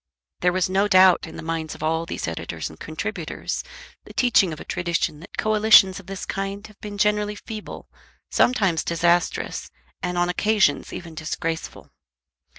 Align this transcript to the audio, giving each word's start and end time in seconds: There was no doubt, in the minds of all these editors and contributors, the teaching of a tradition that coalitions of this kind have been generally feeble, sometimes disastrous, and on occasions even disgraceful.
There 0.39 0.51
was 0.51 0.67
no 0.67 0.87
doubt, 0.87 1.27
in 1.27 1.37
the 1.37 1.43
minds 1.43 1.75
of 1.75 1.83
all 1.83 2.07
these 2.07 2.27
editors 2.27 2.71
and 2.71 2.79
contributors, 2.79 3.63
the 4.03 4.15
teaching 4.15 4.51
of 4.51 4.59
a 4.59 4.65
tradition 4.65 5.19
that 5.19 5.37
coalitions 5.37 5.99
of 5.99 6.07
this 6.07 6.25
kind 6.25 6.65
have 6.65 6.81
been 6.81 6.97
generally 6.97 7.35
feeble, 7.35 7.87
sometimes 8.31 8.83
disastrous, 8.83 9.69
and 10.01 10.17
on 10.17 10.27
occasions 10.27 10.91
even 10.91 11.13
disgraceful. 11.13 11.91